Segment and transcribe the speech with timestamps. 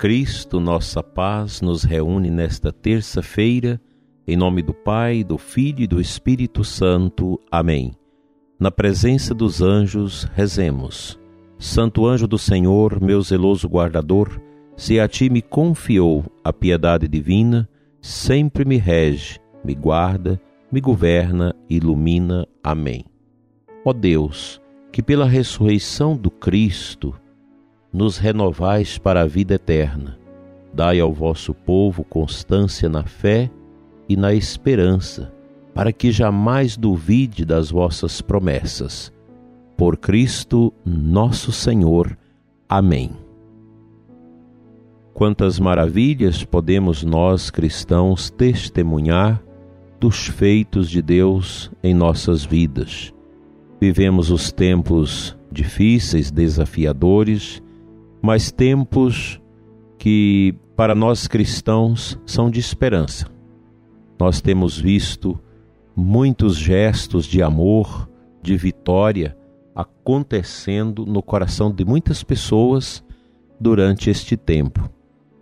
[0.00, 3.78] Cristo, nossa paz, nos reúne nesta terça-feira,
[4.26, 7.38] em nome do Pai, do Filho e do Espírito Santo.
[7.50, 7.92] Amém.
[8.58, 11.20] Na presença dos anjos, rezemos.
[11.58, 14.40] Santo anjo do Senhor, meu zeloso guardador,
[14.74, 17.68] se a ti me confiou a piedade divina,
[18.00, 20.40] sempre me rege, me guarda,
[20.72, 22.48] me governa ilumina.
[22.64, 23.04] Amém.
[23.84, 27.14] Ó Deus, que pela ressurreição do Cristo
[27.92, 30.18] nos renovais para a vida eterna.
[30.72, 33.50] Dai ao vosso povo constância na fé
[34.08, 35.32] e na esperança,
[35.74, 39.12] para que jamais duvide das vossas promessas.
[39.76, 42.16] Por Cristo nosso Senhor.
[42.68, 43.10] Amém.
[45.12, 49.42] Quantas maravilhas podemos nós cristãos testemunhar
[49.98, 53.12] dos feitos de Deus em nossas vidas
[53.80, 57.62] Vivemos os tempos difíceis, desafiadores,
[58.22, 59.40] mas tempos
[59.98, 63.26] que para nós cristãos são de esperança.
[64.18, 65.38] Nós temos visto
[65.94, 68.08] muitos gestos de amor,
[68.42, 69.36] de vitória
[69.74, 73.04] acontecendo no coração de muitas pessoas
[73.60, 74.90] durante este tempo.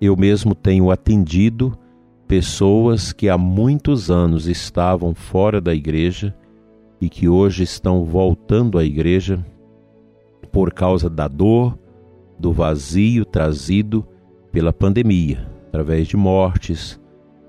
[0.00, 1.78] Eu mesmo tenho atendido
[2.26, 6.34] pessoas que há muitos anos estavam fora da igreja
[7.00, 9.44] e que hoje estão voltando à igreja
[10.50, 11.78] por causa da dor,
[12.38, 14.06] do vazio trazido
[14.52, 17.00] pela pandemia, através de mortes,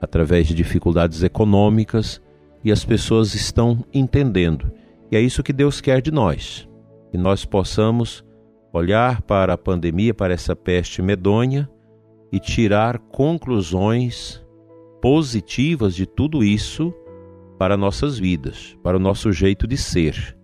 [0.00, 2.20] através de dificuldades econômicas,
[2.64, 4.70] e as pessoas estão entendendo.
[5.10, 6.68] E é isso que Deus quer de nós,
[7.10, 8.24] que nós possamos
[8.72, 11.68] olhar para a pandemia, para essa peste medonha
[12.32, 14.42] e tirar conclusões
[15.00, 16.94] positivas de tudo isso
[17.58, 20.36] para nossas vidas, para o nosso jeito de ser.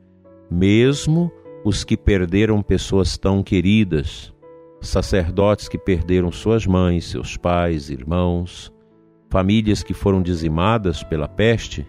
[0.51, 1.33] Mesmo
[1.65, 4.35] os que perderam pessoas tão queridas,
[4.81, 8.73] sacerdotes que perderam suas mães, seus pais, irmãos,
[9.29, 11.87] famílias que foram dizimadas pela peste,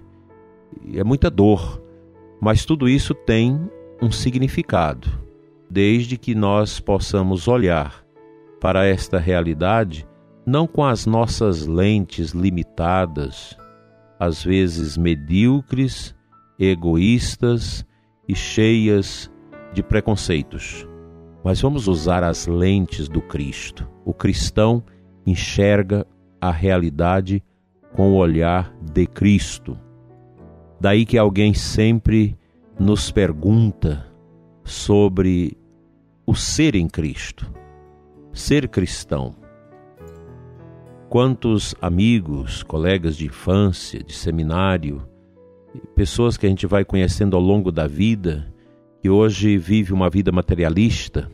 [0.94, 1.82] é muita dor,
[2.42, 3.60] mas tudo isso tem
[4.02, 5.08] um significado,
[5.70, 8.04] desde que nós possamos olhar
[8.60, 10.08] para esta realidade
[10.46, 13.56] não com as nossas lentes limitadas
[14.20, 16.14] às vezes medíocres,
[16.60, 17.86] egoístas
[18.28, 19.32] e cheias
[19.74, 20.89] de preconceitos.
[21.44, 23.88] Mas vamos usar as lentes do Cristo.
[24.06, 24.84] O cristão
[25.26, 26.06] enxerga
[26.42, 27.44] a realidade
[27.94, 29.78] com o olhar de Cristo.
[30.80, 32.38] Daí que alguém sempre
[32.80, 34.06] nos pergunta
[34.64, 35.58] sobre
[36.26, 37.52] o ser em Cristo,
[38.32, 39.36] ser cristão.
[41.10, 45.08] Quantos amigos, colegas de infância, de seminário,
[45.96, 48.54] pessoas que a gente vai conhecendo ao longo da vida,
[49.02, 51.32] que hoje vive uma vida materialista.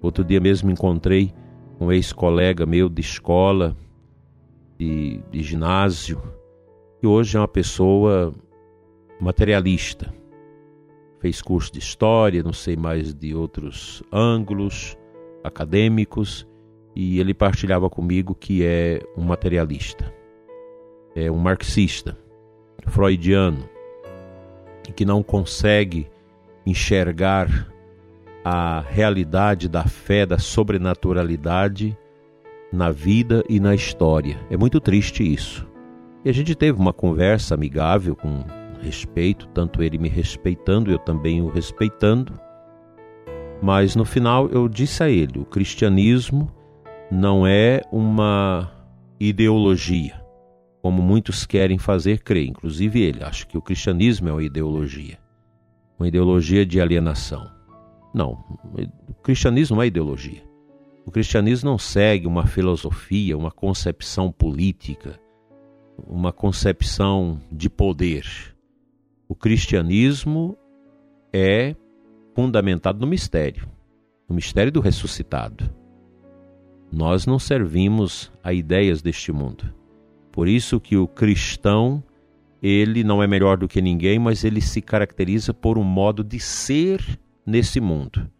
[0.00, 1.32] Outro dia mesmo encontrei
[1.80, 3.76] um ex-colega meu de escola,
[4.78, 6.22] de, de ginásio,
[6.98, 8.32] que hoje é uma pessoa
[9.20, 10.12] materialista.
[11.18, 14.96] Fez curso de história, não sei mais de outros ângulos
[15.44, 16.46] acadêmicos,
[16.94, 20.12] e ele partilhava comigo que é um materialista,
[21.14, 22.16] é um marxista,
[22.86, 23.68] freudiano,
[24.96, 26.08] que não consegue
[26.66, 27.68] enxergar
[28.44, 31.96] a realidade da fé, da sobrenaturalidade
[32.72, 34.38] na vida e na história.
[34.50, 35.68] É muito triste isso.
[36.24, 38.44] E a gente teve uma conversa amigável, com
[38.80, 42.38] respeito, tanto ele me respeitando, eu também o respeitando.
[43.62, 46.50] Mas no final eu disse a ele: o cristianismo
[47.10, 48.70] não é uma
[49.18, 50.20] ideologia,
[50.82, 53.22] como muitos querem fazer crer, inclusive ele.
[53.22, 55.18] Acha que o cristianismo é uma ideologia,
[56.00, 57.46] uma ideologia de alienação.
[58.14, 58.42] Não,
[59.06, 60.42] o cristianismo não é ideologia.
[61.04, 65.20] O cristianismo não segue uma filosofia, uma concepção política,
[66.08, 68.24] uma concepção de poder.
[69.28, 70.56] O cristianismo
[71.34, 71.76] é
[72.34, 73.68] fundamentado no mistério,
[74.26, 75.68] no mistério do ressuscitado.
[76.90, 79.70] Nós não servimos a ideias deste mundo.
[80.32, 82.02] Por isso que o cristão,
[82.62, 86.38] ele não é melhor do que ninguém, mas ele se caracteriza por um modo de
[86.38, 87.02] ser
[87.46, 88.30] nesse mundo.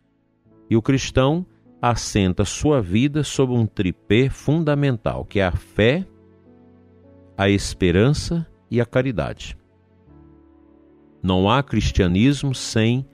[0.68, 1.46] E o cristão
[1.80, 6.06] assenta sua vida sob um tripé fundamental, que é a fé,
[7.36, 9.56] a esperança e a caridade.
[11.22, 13.06] Não há cristianismo sem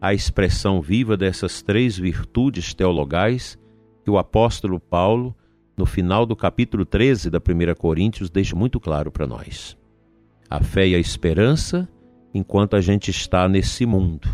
[0.00, 3.58] a expressão viva dessas três virtudes teologais
[4.04, 5.34] que o apóstolo Paulo,
[5.76, 9.77] no final do capítulo 13 da 1 Coríntios, deixa muito claro para nós.
[10.50, 11.88] A fé e a esperança
[12.32, 14.28] enquanto a gente está nesse mundo,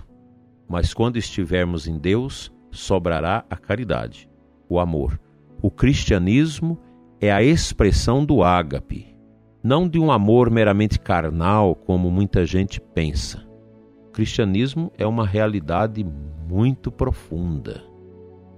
[0.69, 4.29] mas quando estivermos em Deus, sobrará a caridade,
[4.69, 5.21] o amor.
[5.63, 6.79] O cristianismo
[7.21, 9.15] é a expressão do ágape,
[9.63, 13.45] não de um amor meramente carnal, como muita gente pensa.
[14.09, 16.05] O cristianismo é uma realidade
[16.49, 17.83] muito profunda,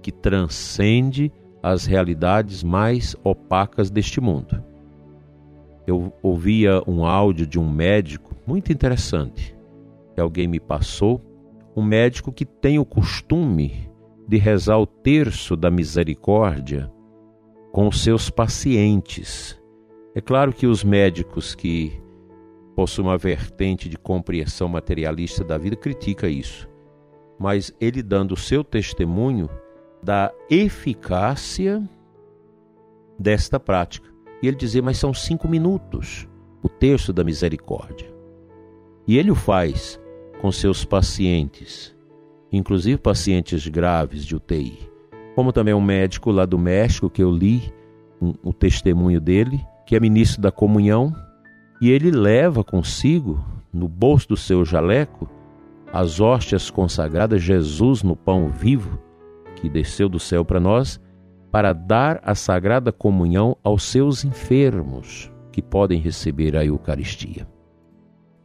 [0.01, 1.31] que transcende
[1.63, 4.63] as realidades mais opacas deste mundo.
[5.87, 9.55] Eu ouvia um áudio de um médico muito interessante
[10.13, 11.21] que alguém me passou,
[11.75, 13.89] um médico que tem o costume
[14.27, 16.91] de rezar o terço da misericórdia
[17.71, 19.57] com os seus pacientes
[20.17, 22.01] é claro que os médicos que
[22.75, 26.67] possuem uma vertente de compreensão materialista da vida critica isso,
[27.37, 29.47] mas ele dando o seu testemunho
[30.01, 31.87] da eficácia
[33.19, 34.09] desta prática.
[34.41, 36.27] E ele dizia, mas são cinco minutos,
[36.61, 38.07] o terço da misericórdia.
[39.07, 39.99] E ele o faz
[40.41, 41.95] com seus pacientes,
[42.51, 44.77] inclusive pacientes graves de UTI.
[45.35, 47.73] Como também um médico lá do México que eu li
[48.21, 51.15] um, o testemunho dele, que é ministro da comunhão,
[51.81, 55.29] e ele leva consigo, no bolso do seu jaleco,
[55.91, 58.99] as hóstias consagradas, Jesus no pão vivo,
[59.55, 60.99] que desceu do céu para nós,
[61.57, 67.47] para dar a sagrada comunhão aos seus enfermos, que podem receber a Eucaristia.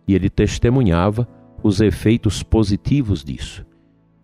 [0.08, 1.28] E ele testemunhava
[1.62, 3.66] os efeitos positivos disso.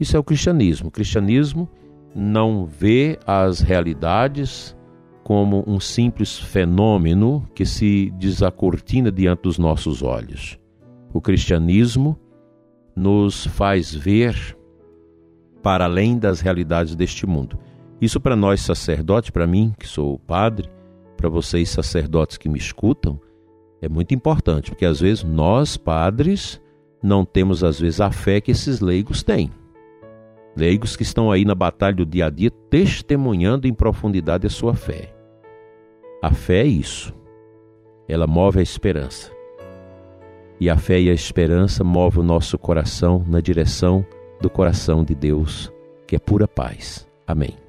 [0.00, 0.88] Isso é o cristianismo.
[0.88, 1.68] O cristianismo
[2.14, 4.74] não vê as realidades
[5.22, 10.58] como um simples fenômeno que se desacortina diante dos nossos olhos.
[11.12, 12.18] O cristianismo
[12.96, 14.56] nos faz ver
[15.62, 17.58] para além das realidades deste mundo.
[18.00, 20.68] Isso para nós sacerdotes, para mim, que sou padre,
[21.16, 23.20] para vocês sacerdotes que me escutam,
[23.82, 26.60] é muito importante, porque às vezes nós, padres,
[27.02, 29.50] não temos às vezes a fé que esses leigos têm.
[30.56, 34.74] Leigos que estão aí na batalha do dia a dia testemunhando em profundidade a sua
[34.74, 35.14] fé.
[36.20, 37.14] A fé é isso.
[38.08, 39.30] Ela move a esperança.
[40.60, 44.04] E a fé e a esperança move o nosso coração na direção
[44.40, 45.72] do coração de Deus,
[46.06, 47.06] que é pura paz.
[47.24, 47.67] Amém.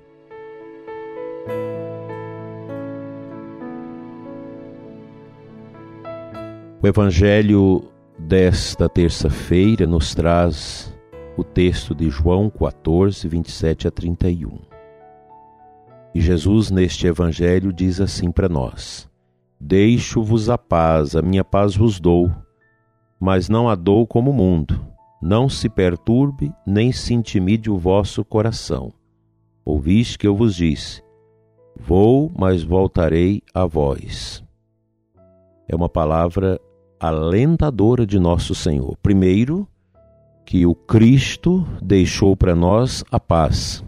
[6.81, 10.97] O Evangelho desta terça-feira nos traz
[11.35, 14.59] o texto de João 14, 27 a 31.
[16.15, 19.09] E Jesus, neste Evangelho, diz assim para nós:
[19.59, 22.31] Deixo-vos a paz, a minha paz vos dou,
[23.19, 24.79] mas não a dou como o mundo.
[25.21, 28.93] Não se perturbe, nem se intimide o vosso coração.
[29.65, 31.03] Ouviste que eu vos disse:
[31.75, 34.41] Vou, mas voltarei a vós.
[35.67, 36.57] É uma palavra
[36.99, 38.97] alentadora de nosso Senhor.
[39.01, 39.67] Primeiro,
[40.45, 43.83] que o Cristo deixou para nós a paz.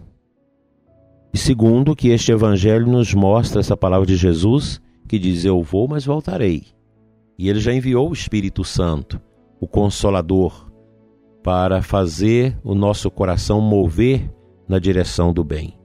[1.34, 5.86] E segundo, que este evangelho nos mostra essa palavra de Jesus que diz: Eu vou,
[5.86, 6.64] mas voltarei.
[7.38, 9.20] E ele já enviou o Espírito Santo,
[9.60, 10.70] o Consolador,
[11.42, 14.30] para fazer o nosso coração mover
[14.68, 15.76] na direção do bem.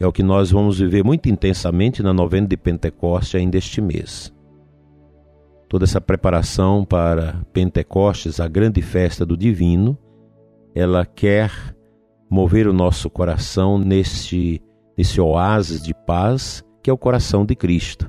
[0.00, 4.33] É o que nós vamos viver muito intensamente na novena de Pentecostes ainda este mês.
[5.74, 9.98] Toda essa preparação para Pentecostes, a grande festa do divino,
[10.72, 11.50] ela quer
[12.30, 14.62] mover o nosso coração neste
[14.96, 18.08] nesse oásis de paz que é o coração de Cristo.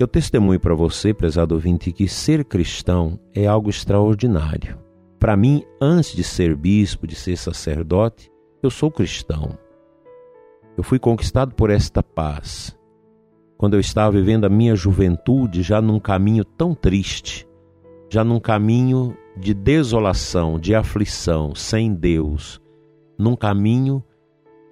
[0.00, 4.78] Eu testemunho para você, prezado ouvinte, que ser cristão é algo extraordinário.
[5.20, 9.58] Para mim, antes de ser bispo, de ser sacerdote, eu sou cristão.
[10.74, 12.74] Eu fui conquistado por esta paz.
[13.56, 17.46] Quando eu estava vivendo a minha juventude já num caminho tão triste,
[18.10, 22.60] já num caminho de desolação, de aflição, sem Deus,
[23.18, 24.02] num caminho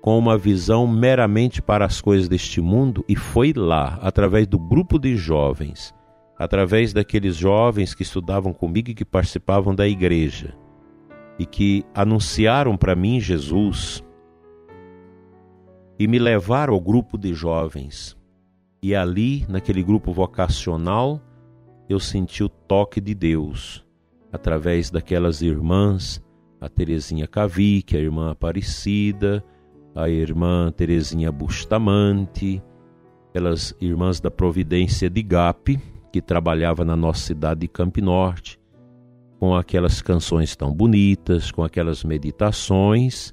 [0.00, 4.98] com uma visão meramente para as coisas deste mundo e foi lá, através do grupo
[4.98, 5.94] de jovens,
[6.36, 10.54] através daqueles jovens que estudavam comigo e que participavam da igreja
[11.38, 14.04] e que anunciaram para mim Jesus
[15.98, 18.16] e me levaram ao grupo de jovens.
[18.84, 21.20] E ali, naquele grupo vocacional,
[21.88, 23.86] eu senti o toque de Deus
[24.32, 26.20] através daquelas irmãs,
[26.60, 29.44] a Terezinha Cavique, a irmã Aparecida,
[29.94, 32.60] a irmã Terezinha Bustamante,
[33.32, 35.78] pelas irmãs da Providência de Gape,
[36.12, 38.58] que trabalhava na nossa cidade de Campo Norte,
[39.38, 43.32] com aquelas canções tão bonitas, com aquelas meditações,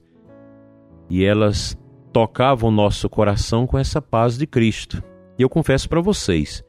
[1.09, 1.75] e elas
[2.13, 5.03] tocavam nosso coração com essa paz de Cristo.
[5.39, 6.61] E eu confesso para vocês,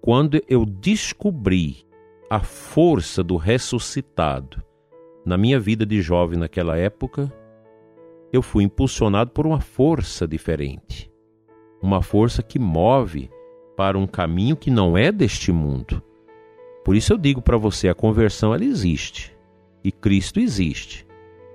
[0.00, 1.86] quando eu descobri
[2.30, 4.64] a força do ressuscitado
[5.26, 7.30] na minha vida de jovem naquela época,
[8.32, 11.12] eu fui impulsionado por uma força diferente.
[11.82, 13.30] Uma força que move
[13.76, 16.02] para um caminho que não é deste mundo.
[16.86, 19.36] Por isso eu digo para você, a conversão ela existe
[19.84, 21.06] e Cristo existe.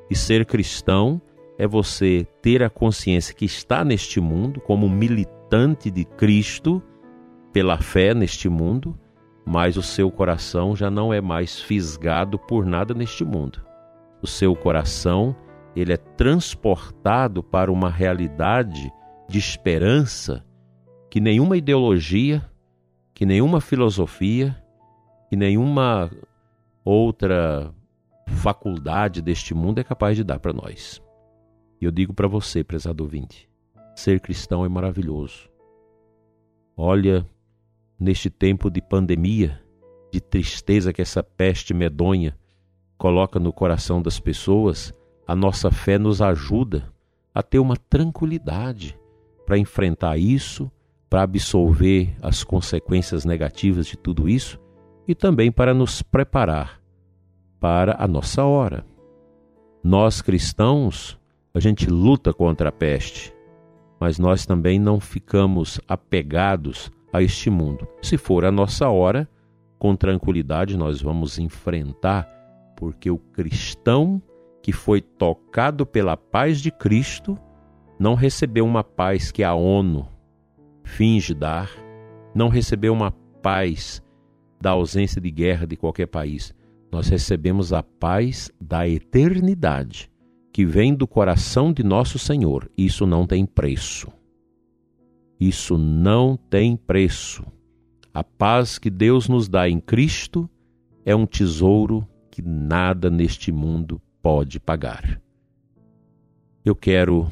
[0.07, 1.19] E ser cristão
[1.57, 6.81] é você ter a consciência que está neste mundo como militante de Cristo
[7.51, 8.97] pela fé neste mundo,
[9.45, 13.61] mas o seu coração já não é mais fisgado por nada neste mundo.
[14.21, 15.35] O seu coração,
[15.75, 18.91] ele é transportado para uma realidade
[19.29, 20.43] de esperança
[21.09, 22.43] que nenhuma ideologia,
[23.13, 24.57] que nenhuma filosofia,
[25.29, 26.09] que nenhuma
[26.83, 27.71] outra
[28.27, 31.02] faculdade deste mundo é capaz de dar para nós.
[31.83, 33.49] E eu digo para você, prezado ouvinte,
[33.93, 35.49] ser cristão é maravilhoso.
[36.77, 37.27] Olha,
[37.99, 39.61] neste tempo de pandemia,
[40.09, 42.39] de tristeza que essa peste medonha
[42.97, 44.93] coloca no coração das pessoas,
[45.27, 46.89] a nossa fé nos ajuda
[47.35, 48.97] a ter uma tranquilidade
[49.45, 50.71] para enfrentar isso,
[51.09, 54.57] para absolver as consequências negativas de tudo isso
[55.05, 56.81] e também para nos preparar
[57.59, 58.85] para a nossa hora.
[59.83, 61.21] Nós cristãos
[61.55, 63.31] a gente luta contra a peste,
[63.99, 67.87] mas nós também não ficamos apegados a este mundo.
[68.01, 69.29] Se for a nossa hora,
[69.77, 72.27] com tranquilidade nós vamos enfrentar,
[72.75, 74.19] porque o cristão
[74.63, 77.37] que foi tocado pela paz de Cristo
[77.99, 80.07] não recebeu uma paz que a ONU
[80.83, 81.69] finge dar,
[82.33, 83.11] não recebeu uma
[83.43, 84.01] paz
[84.59, 86.51] da ausência de guerra de qualquer país.
[86.91, 90.12] Nós recebemos a paz da eternidade
[90.53, 94.07] que vem do coração de nosso Senhor, isso não tem preço.
[95.39, 97.43] Isso não tem preço.
[98.13, 100.47] A paz que Deus nos dá em Cristo
[101.03, 105.19] é um tesouro que nada neste mundo pode pagar.
[106.63, 107.31] Eu quero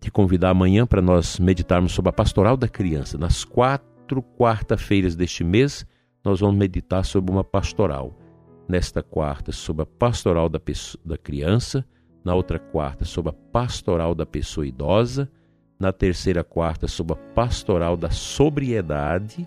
[0.00, 3.18] te convidar amanhã para nós meditarmos sobre a pastoral da criança.
[3.18, 5.86] Nas quatro quarta-feiras deste mês,
[6.24, 8.18] nós vamos meditar sobre uma pastoral.
[8.66, 11.84] Nesta quarta, sobre a pastoral da, pessoa, da criança
[12.24, 15.30] na outra quarta sobre a pastoral da pessoa idosa,
[15.78, 19.46] na terceira quarta sobre a pastoral da sobriedade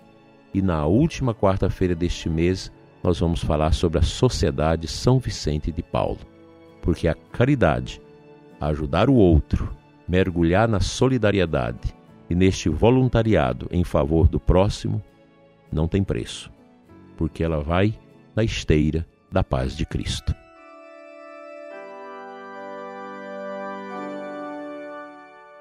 [0.52, 2.70] e na última quarta-feira deste mês
[3.02, 6.18] nós vamos falar sobre a Sociedade São Vicente de Paulo.
[6.82, 8.00] Porque a caridade,
[8.60, 9.74] ajudar o outro,
[10.08, 11.94] mergulhar na solidariedade
[12.28, 15.02] e neste voluntariado em favor do próximo
[15.72, 16.50] não tem preço,
[17.16, 17.94] porque ela vai
[18.34, 20.34] na esteira da paz de Cristo.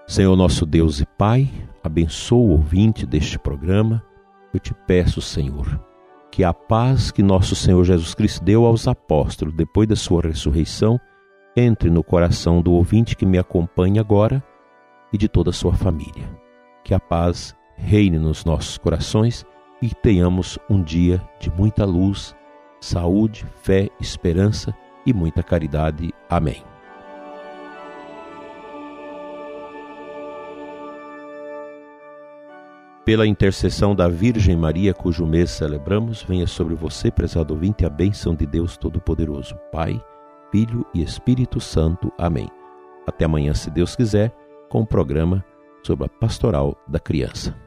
[0.07, 1.51] Senhor nosso Deus e Pai,
[1.83, 4.03] abençoa o ouvinte deste programa.
[4.53, 5.79] Eu te peço, Senhor,
[6.31, 10.99] que a paz que nosso Senhor Jesus Cristo deu aos apóstolos depois da sua ressurreição
[11.57, 14.43] entre no coração do ouvinte que me acompanha agora
[15.11, 16.29] e de toda a sua família.
[16.83, 19.43] Que a paz reine nos nossos corações
[19.81, 22.35] e tenhamos um dia de muita luz,
[22.79, 24.71] saúde, fé, esperança
[25.03, 26.13] e muita caridade.
[26.29, 26.74] Amém.
[33.05, 38.33] Pela intercessão da Virgem Maria, cujo mês celebramos, venha sobre você, prezado ouvinte, a bênção
[38.33, 40.03] de Deus Todo-Poderoso, Pai,
[40.51, 42.11] Filho e Espírito Santo.
[42.17, 42.49] Amém.
[43.05, 44.35] Até amanhã, se Deus quiser,
[44.69, 45.45] com o programa
[45.83, 47.64] sobre a pastoral da criança.